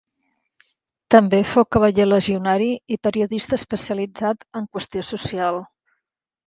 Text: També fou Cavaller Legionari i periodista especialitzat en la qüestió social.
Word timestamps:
També 1.15 1.41
fou 1.49 1.67
Cavaller 1.75 2.07
Legionari 2.09 2.71
i 2.97 2.99
periodista 3.09 3.61
especialitzat 3.61 4.45
en 4.61 4.67
la 4.67 4.77
qüestió 4.79 5.09
social. 5.15 5.67